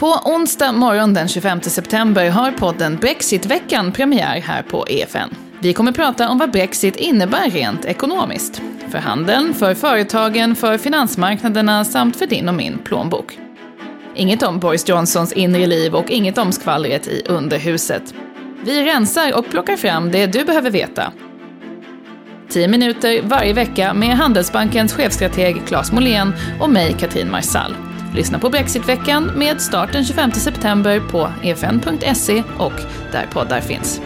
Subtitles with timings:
[0.00, 5.28] På onsdag morgon den 25 september har podden Brexitveckan premiär här på EFN.
[5.60, 8.62] Vi kommer prata om vad Brexit innebär rent ekonomiskt.
[8.90, 13.38] För handeln, för företagen, för finansmarknaderna samt för din och min plånbok.
[14.14, 18.14] Inget om Boris Johnsons inre liv och inget om skvallret i underhuset.
[18.64, 21.12] Vi rensar och plockar fram det du behöver veta.
[22.48, 27.89] 10 minuter varje vecka med Handelsbankens chefstrateg Claes Molén och mig, Katrin Marsall.
[28.14, 32.72] Lyssna på Brexitveckan med start den 25 september på efn.se och
[33.12, 34.00] där poddar finns.